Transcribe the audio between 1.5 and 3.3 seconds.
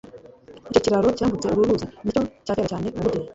ruzi nicyo cyakera cyane mumujyi